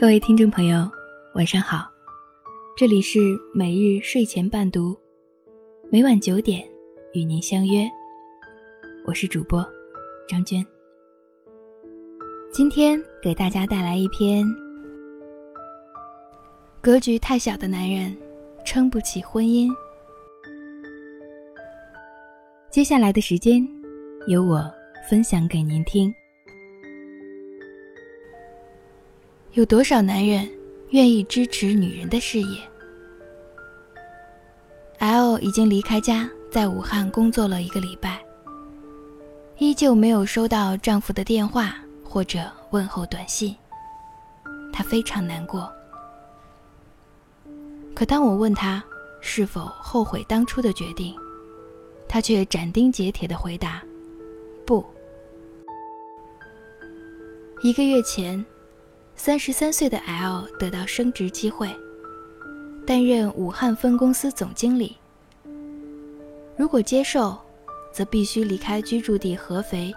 [0.00, 0.90] 各位听众朋友，
[1.34, 1.86] 晚上好，
[2.74, 3.18] 这里是
[3.52, 4.98] 每日睡前伴读，
[5.92, 6.66] 每晚九点
[7.12, 7.86] 与您相约，
[9.04, 9.62] 我是主播
[10.26, 10.64] 张娟。
[12.50, 14.42] 今天给大家带来一篇：
[16.80, 18.16] 格局太小的男人
[18.64, 19.70] 撑不起婚姻。
[22.70, 23.68] 接下来的时间，
[24.28, 24.64] 由我
[25.10, 26.10] 分享给您听。
[29.54, 30.48] 有多少男人
[30.90, 32.60] 愿意支持女人的事业
[35.00, 38.24] ？L 已经离开家，在武汉工作了一个礼拜，
[39.58, 43.56] 依旧没有收到丈夫的电话或者问候短信，
[44.72, 45.68] 她非常难过。
[47.92, 48.80] 可当我问她
[49.20, 51.12] 是否后悔当初的决定，
[52.08, 53.82] 她却斩钉截铁地回答
[54.64, 54.86] ：“不。”
[57.64, 58.46] 一个月前。
[59.22, 61.68] 三十三岁的 L 得到升职机会，
[62.86, 64.96] 担任武汉分公司总经理。
[66.56, 67.38] 如果接受，
[67.92, 69.94] 则必须离开居住地合肥，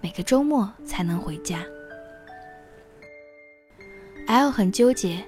[0.00, 1.64] 每个周末才能回家。
[4.28, 5.18] L 很纠结，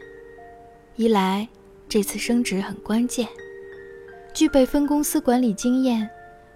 [0.94, 1.48] 一来
[1.88, 3.26] 这次升职很关键，
[4.32, 6.08] 具备分公司管理经验，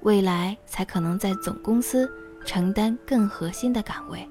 [0.02, 2.08] 未来才可能在总公司
[2.44, 4.24] 承担更核心的岗位。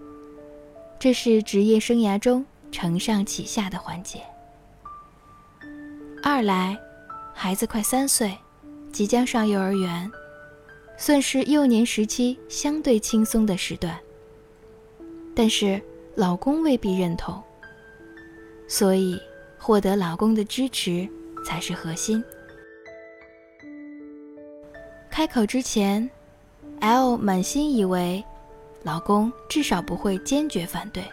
[1.00, 4.22] 这是职业生涯中承上启下的环节。
[6.22, 6.78] 二来，
[7.34, 8.38] 孩子快三岁，
[8.92, 10.12] 即将上幼儿园，
[10.98, 13.98] 算是幼年时期相对轻松的时段。
[15.34, 15.82] 但是
[16.16, 17.42] 老公未必认同，
[18.68, 19.18] 所以
[19.58, 21.08] 获得老公的支持
[21.46, 22.22] 才是核心。
[25.10, 26.10] 开口之前
[26.82, 28.22] ，L 满心以为。
[28.84, 31.04] 老公至少不会坚决反对。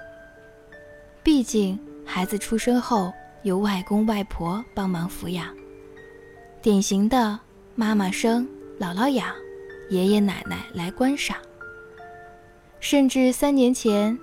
[1.23, 5.49] 毕竟孩子出生后由外公外婆帮忙抚养，
[6.63, 7.39] 典型的
[7.75, 8.47] 妈妈生，
[8.79, 9.35] 姥姥养，
[9.91, 11.37] 爷爷奶奶来观赏。
[12.79, 14.17] 甚至三年前，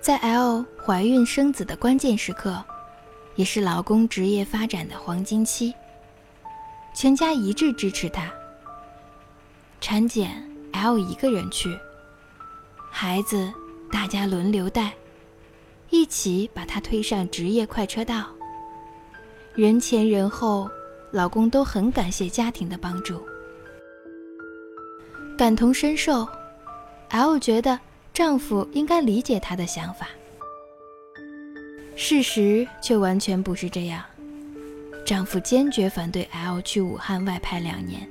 [0.00, 2.62] 在 L 怀孕生子的关键时刻，
[3.34, 5.72] 也是老公职业发展的黄金期，
[6.94, 8.30] 全家一致支持他。
[9.80, 10.30] 产检
[10.72, 11.74] L 一个人去。
[12.98, 13.52] 孩子，
[13.92, 14.94] 大家轮流带，
[15.90, 18.26] 一起把他推上职业快车道。
[19.54, 20.70] 人前人后，
[21.10, 23.20] 老公都很感谢家庭的帮助，
[25.36, 26.26] 感同身受。
[27.10, 27.78] L 觉得
[28.14, 30.08] 丈夫应该理解她的想法，
[31.96, 34.02] 事实却完全不是这样。
[35.04, 38.08] 丈夫坚决反对 L 去武汉外派两年。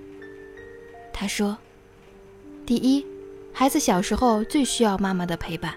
[1.12, 1.57] 他说
[2.68, 3.03] ：“第一。”
[3.57, 5.73] 孩子小时候最需要妈妈的陪伴，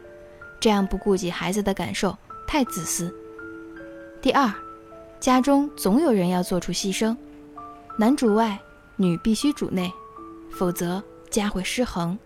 [0.58, 3.14] 这样不顾及孩子的感受太自私。
[4.20, 4.52] 第二，
[5.20, 7.16] 家中总有人要做出牺牲，
[7.96, 8.58] 男主外，
[8.96, 9.92] 女必须主内，
[10.50, 11.00] 否则
[11.30, 12.18] 家会失衡。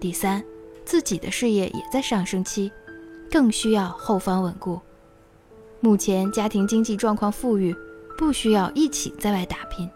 [0.00, 0.42] 第三，
[0.82, 2.72] 自己的事业也在上升期，
[3.30, 4.80] 更需要后方稳固。
[5.80, 7.76] 目前家庭经济状况富裕，
[8.16, 9.86] 不需要一起在外打拼。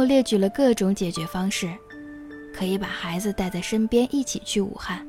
[0.00, 1.70] L 列举了各种解决方式，
[2.54, 5.06] 可以把孩子带在身边一起去武汉，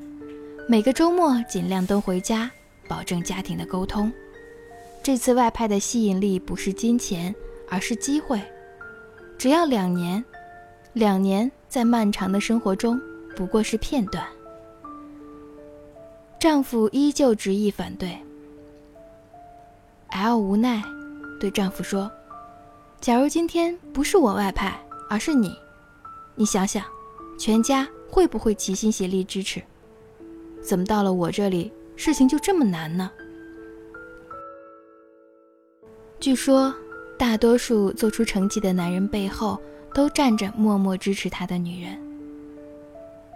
[0.67, 2.51] 每个周末尽量都回家，
[2.89, 4.11] 保证家庭的沟通。
[5.01, 7.33] 这次外派的吸引力不是金钱，
[7.69, 8.41] 而是机会。
[9.37, 10.21] 只要两年，
[10.91, 12.99] 两年在漫长的生活中
[13.33, 14.27] 不过是片段。
[16.37, 18.17] 丈夫依旧执意反对
[20.09, 20.83] ，L 无奈
[21.39, 22.11] 对丈夫说。
[23.01, 24.79] 假如今天不是我外派，
[25.09, 25.57] 而是你，
[26.35, 26.85] 你想想，
[27.35, 29.59] 全家会不会齐心协力支持？
[30.61, 33.09] 怎么到了我这里，事情就这么难呢？
[36.19, 36.71] 据说，
[37.17, 39.59] 大多数做出成绩的男人背后，
[39.95, 41.99] 都站着默默支持他的女人。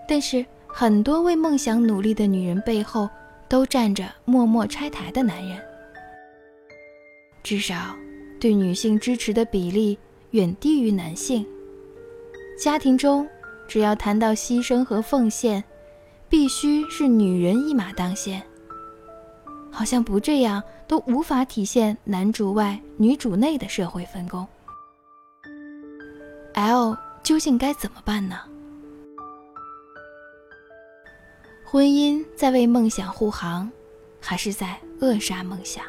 [0.07, 3.09] 但是，很多为梦想努力的女人背后，
[3.49, 5.59] 都站着默默拆台的男人。
[7.41, 7.95] 至少。
[8.39, 9.97] 对女性支持的比例
[10.31, 11.45] 远低于男性。
[12.57, 13.27] 家庭中，
[13.67, 15.63] 只要谈到牺牲和奉献，
[16.29, 18.41] 必须是女人一马当先。
[19.71, 24.47] 好像不这样都无法体现男主外女主内的社会分工。
[26.53, 28.39] L 究竟该怎么办呢？
[31.65, 33.69] 婚姻在为梦想护航，
[34.21, 35.83] 还是在扼杀梦想？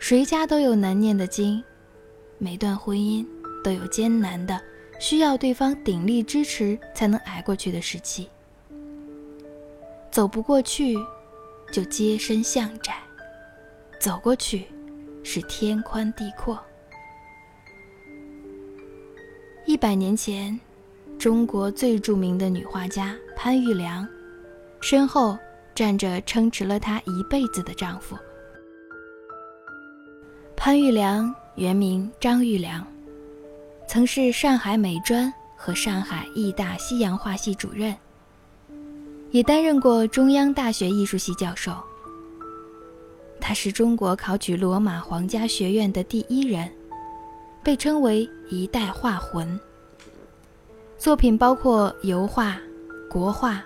[0.00, 1.62] 谁家都有难念的经，
[2.38, 3.24] 每段婚姻
[3.62, 4.58] 都有艰难的、
[4.98, 8.26] 需要对方鼎力支持才能挨过去的时期。
[10.10, 10.96] 走不过去，
[11.70, 12.94] 就接身向窄；
[14.00, 14.64] 走过去，
[15.22, 16.58] 是天宽地阔。
[19.66, 20.58] 一百年前，
[21.18, 24.08] 中国最著名的女画家潘玉良，
[24.80, 25.38] 身后
[25.74, 28.16] 站着撑持了她一辈子的丈夫。
[30.62, 32.86] 潘玉良原名张玉良，
[33.88, 37.96] 曾是上海美专和上海艺大西洋画系主任，
[39.30, 41.72] 也担任过中央大学艺术系教授。
[43.40, 46.70] 他是中国考取罗马皇家学院的第一人。
[47.62, 49.58] 被称为一代画魂。
[50.98, 52.58] 作品包括油画、
[53.08, 53.62] 国画、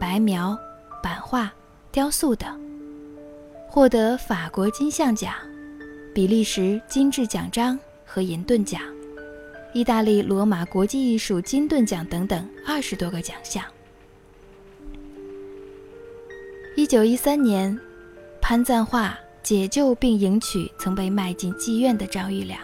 [0.00, 0.56] 白描、
[1.00, 1.52] 版画、
[1.92, 2.60] 雕塑等，
[3.68, 5.34] 获得法国金像奖、
[6.14, 7.76] 比利时金质奖章
[8.06, 8.80] 和银盾奖、
[9.72, 13.64] 意大利罗马国际艺术金盾奖等等二十多个奖项。
[16.76, 17.76] 一九一三年，
[18.40, 22.60] 潘赞化解救并迎娶曾被卖进妓院的张玉良。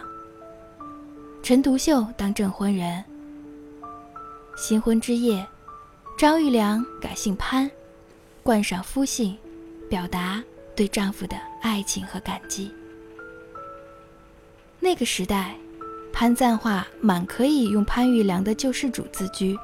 [1.43, 3.03] 陈独秀当证婚人。
[4.55, 5.45] 新婚之夜，
[6.17, 7.69] 张玉良改姓潘，
[8.43, 9.37] 冠上夫姓，
[9.89, 10.41] 表达
[10.73, 12.71] 对丈夫的爱情和感激。
[14.83, 15.55] 那个时代，
[16.11, 19.55] 潘赞化满可以用潘玉良的救世主自居，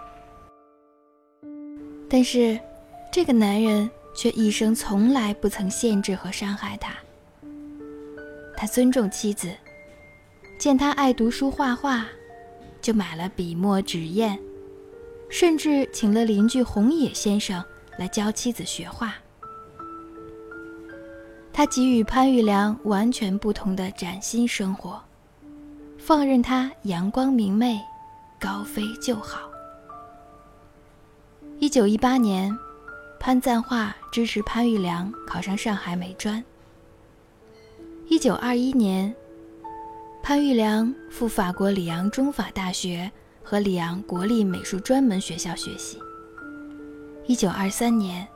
[2.07, 2.57] 但是
[3.11, 6.93] 这个男人却一生从来不曾限制和伤害他。
[8.55, 9.49] 他尊重妻子。
[10.59, 12.07] 见他爱读书画画，
[12.81, 14.39] 就买了笔墨纸砚，
[15.29, 17.63] 甚至请了邻居红野先生
[17.97, 19.13] 来教妻子学画。
[21.57, 25.01] 他给予潘玉良完全不同的崭新生活，
[25.97, 27.81] 放任他阳光明媚，
[28.39, 29.49] 高飞就好。
[31.57, 32.55] 一九一八年，
[33.19, 36.43] 潘赞化支持潘玉良考上上海美专。
[38.07, 39.11] 一九二一年。
[40.21, 43.11] 潘玉良赴法国里昂中法大学
[43.41, 45.97] 和里昂国立美术专门学校学习。
[47.25, 48.27] 一九二三年，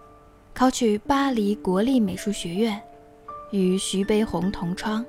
[0.56, 2.82] 考取巴黎国立美术学院，
[3.52, 5.06] 与徐悲鸿同窗。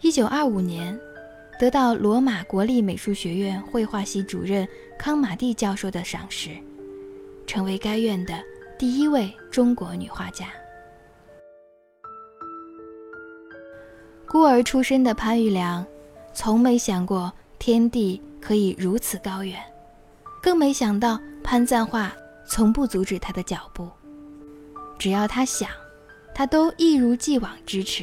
[0.00, 0.98] 一九二五年，
[1.58, 4.66] 得到罗马国立美术学院绘画系主任
[4.98, 6.50] 康马蒂教授的赏识，
[7.46, 8.34] 成为该院的
[8.78, 10.46] 第一位中国女画家。
[14.26, 15.84] 孤儿出身的潘玉良，
[16.32, 19.60] 从没想过天地可以如此高远，
[20.40, 22.12] 更没想到潘赞化
[22.46, 23.88] 从不阻止他的脚步。
[24.98, 25.68] 只要他想，
[26.40, 28.02] 他都一如既往支持。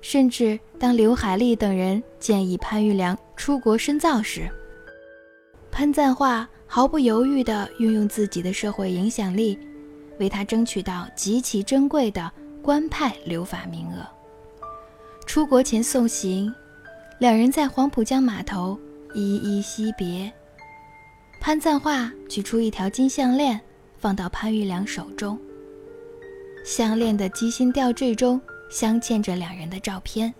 [0.00, 4.50] 甚至当刘海利等人建议潘玉良出国深造时，
[5.70, 9.56] 潘赞化毫不犹豫地运用自己的社会影响力，
[10.18, 12.28] 为他争取到极其珍贵的
[12.60, 14.04] 官派留法名额。
[15.26, 16.52] 出国前送行，
[17.20, 18.76] 两人在黄浦江码头
[19.14, 20.28] 依依惜别。
[21.40, 23.60] 潘赞化取出一条金项链，
[23.96, 25.38] 放到潘玉良手中。
[26.64, 28.40] 项链的机芯吊坠中
[28.70, 30.32] 镶嵌着两人的照片。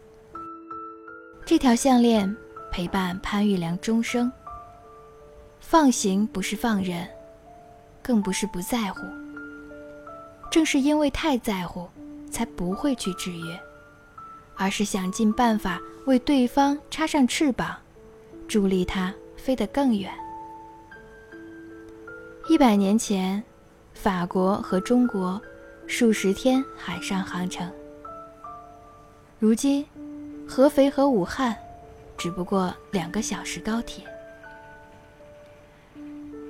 [1.45, 2.35] 这条项链
[2.73, 4.33] 陪伴潘玉良终生。
[5.61, 7.07] 放行不是放任，
[8.03, 9.01] 更不是不在乎。
[10.51, 11.87] 正是因为太在乎，
[12.31, 13.61] 才不会去制约。
[14.57, 17.77] 而是想尽办法为对方插上翅膀，
[18.49, 20.11] 助力他飞得更远。
[22.49, 23.43] 一百年前，
[23.93, 25.41] 法国和中国
[25.87, 27.71] 数十天海上航程，
[29.39, 29.87] 如今，
[30.49, 31.57] 合肥和武汉
[32.17, 34.05] 只不过两个小时高铁。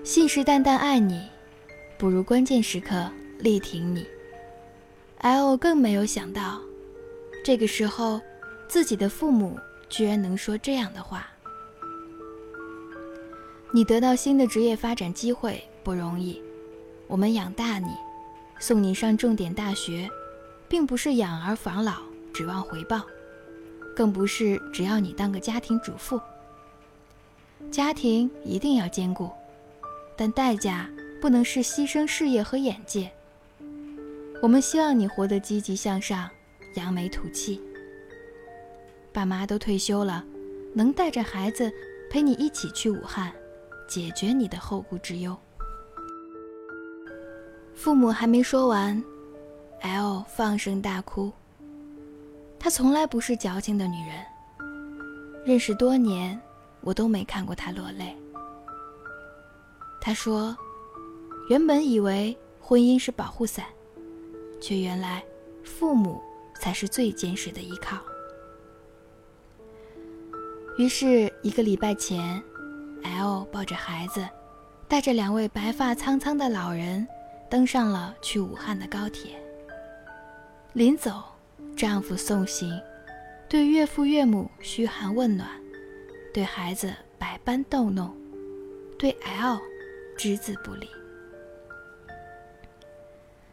[0.02, 1.28] 信誓旦旦爱你，
[1.98, 4.06] 不如关键时刻力挺你。
[5.18, 6.60] L 更没有想到。
[7.44, 8.20] 这个时候，
[8.68, 9.58] 自己的父母
[9.90, 11.26] 居然能说这样的话
[13.72, 16.40] ：“你得到新的职业发展机会不容易，
[17.06, 17.88] 我们养大你，
[18.66, 20.08] 送你上重点大学，
[20.70, 21.96] 并不是养儿防老
[22.32, 23.02] 指望回报，
[23.94, 26.18] 更不是只要你当个家庭主妇。
[27.70, 29.30] 家庭一定要兼顾，
[30.16, 30.88] 但代价
[31.20, 33.12] 不能是牺牲事业和眼界。
[34.40, 36.26] 我们希望你活得积极向上。”
[36.76, 37.60] 扬眉吐气。
[39.12, 40.24] 爸妈都退休了，
[40.72, 41.70] 能带着孩子
[42.10, 43.30] 陪你一起去武汉，
[43.86, 45.36] 解决你的后顾之忧。
[47.74, 49.02] 父母还没说完
[49.82, 51.32] ，L 放声大哭。
[52.58, 54.24] 她从来不是矫情的女人，
[55.44, 56.40] 认识多年，
[56.80, 58.16] 我都没看过她落泪。
[60.00, 60.56] 她说
[61.50, 63.66] ：“原本以为婚姻是保护伞，
[64.60, 65.22] 却原来
[65.62, 66.22] 父母
[66.58, 67.98] 才是最坚实的依靠。
[70.78, 72.42] 于是，一个礼拜前
[73.02, 74.26] ，L 抱着孩子，
[74.88, 77.06] 带着两位白发苍苍的老人，
[77.48, 79.40] 登上了去武汉的高铁。
[80.72, 81.22] 临走，
[81.76, 82.80] 丈夫送行，
[83.48, 85.48] 对岳父岳母嘘寒问暖，
[86.32, 88.12] 对孩子百般逗弄，
[88.98, 89.60] 对 L
[90.16, 90.88] 只字不理。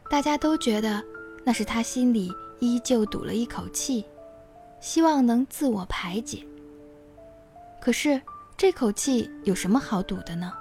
[0.09, 1.03] 大家都觉得
[1.43, 4.05] 那是他心里依旧堵了一口气，
[4.79, 6.43] 希望能自我排解。
[7.79, 8.21] 可是
[8.57, 10.53] 这口气有什么好堵的呢？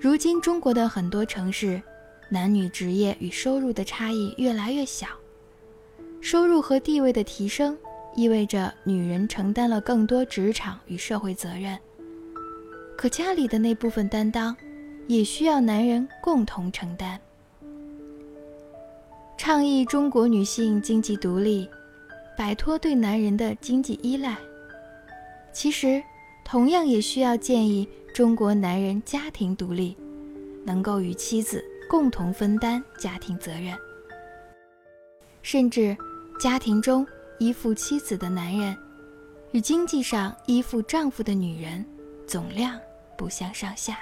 [0.00, 1.82] 如今中国的很多城市，
[2.28, 5.08] 男女职业与收入的差异越来越小，
[6.20, 7.76] 收入和地位的提升
[8.14, 11.76] 意味着女人承担了更多职场与社会责任，
[12.96, 14.56] 可家里的那部分担当，
[15.08, 17.20] 也需要男人共同承担。
[19.36, 21.68] 倡议中国女性经济独立，
[22.36, 24.36] 摆脱对男人的经济依赖。
[25.52, 26.00] 其实，
[26.44, 27.88] 同样也需要建议
[28.18, 29.96] 中国男人家庭独立，
[30.64, 33.78] 能够与妻子共同分担家庭责任。
[35.40, 35.96] 甚至，
[36.36, 37.06] 家庭中
[37.38, 38.76] 依附妻子的男人，
[39.52, 41.86] 与经济上依附丈夫的女人，
[42.26, 42.76] 总量
[43.16, 44.00] 不相上下。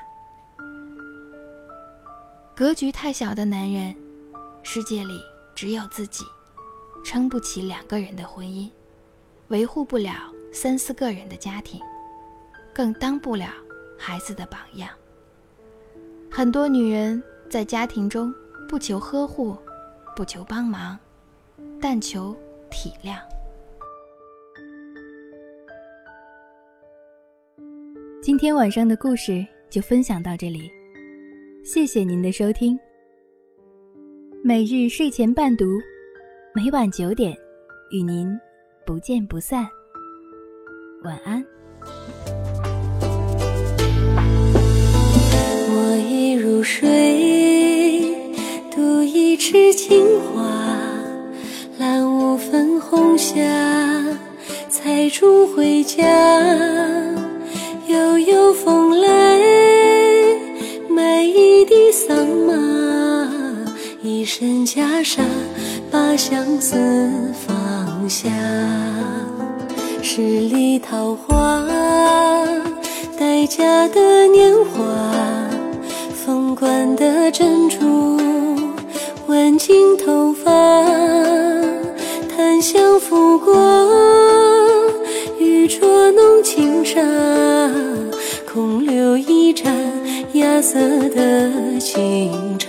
[2.55, 3.95] 格局太小的男人。
[4.63, 5.21] 世界里
[5.55, 6.25] 只有自己，
[7.05, 8.71] 撑不起两个人的婚姻，
[9.49, 11.79] 维护不了三四个人的家庭，
[12.73, 13.51] 更当不了
[13.97, 14.89] 孩子的榜样。
[16.31, 18.35] 很多女人在家庭中
[18.69, 19.57] 不求呵护，
[20.15, 20.99] 不求帮忙，
[21.81, 22.37] 但求
[22.71, 23.19] 体谅。
[28.21, 30.71] 今天晚上的故事就分享到这里，
[31.65, 32.79] 谢谢您的收听。
[34.43, 35.65] 每日睡前伴读，
[36.53, 37.37] 每晚九点，
[37.91, 38.29] 与您
[38.85, 39.67] 不见不散。
[41.03, 41.56] 晚安。
[46.57, 48.17] 已入睡，
[48.75, 50.43] 读一池青花，
[51.79, 53.35] 蓝雾粉红霞，
[54.71, 56.03] 采竹回家，
[57.89, 59.39] 悠悠风来，
[60.89, 63.31] 买一地桑麻。
[64.03, 65.21] 一身袈裟，
[65.91, 67.11] 把相思
[67.47, 68.31] 放下。
[70.01, 71.63] 十里桃花，
[73.19, 74.81] 待嫁的年华，
[76.27, 78.19] 凤冠的珍珠，
[79.29, 80.51] 挽进头发，
[82.29, 83.55] 檀香拂过，
[85.39, 87.01] 玉镯弄轻纱，
[88.53, 89.73] 空留一盏
[90.33, 90.81] 芽色
[91.11, 92.66] 的清茶。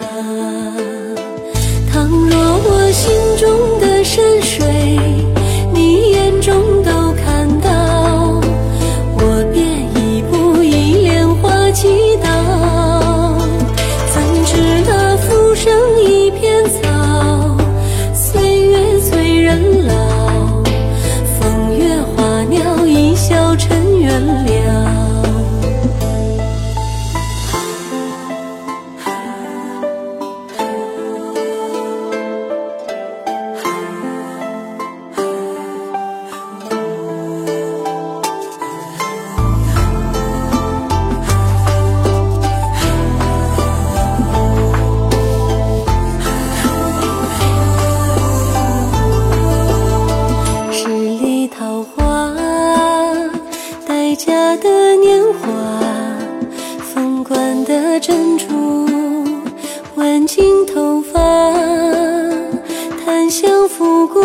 [63.30, 64.24] 相拂过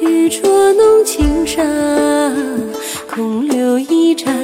[0.00, 1.62] 玉镯弄轻纱
[3.06, 4.34] 空留一盏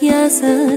[0.00, 0.75] 芽色